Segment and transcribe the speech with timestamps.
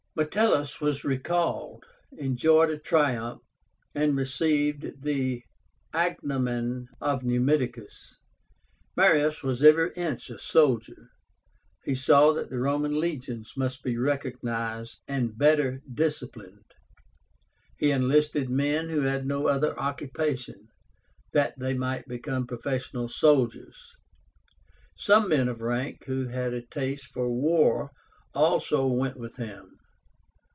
[0.13, 1.85] Metellus was recalled,
[2.19, 3.39] enjoyed a triumph,
[3.95, 5.41] and received the
[5.93, 8.17] agnomen of NUMIDICUS.
[8.97, 11.11] Marius was every inch a soldier.
[11.85, 16.65] He saw that the Roman legions must be reorganized and better disciplined.
[17.77, 20.67] He enlisted men who had no other occupation,
[21.31, 23.81] that they might become professional soldiers.
[24.97, 27.91] Some men of rank who had a taste for war
[28.33, 29.77] also went with him.